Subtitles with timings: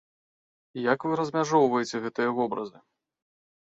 [0.93, 2.77] Як вы размяжоўваеце гэтыя вобразы?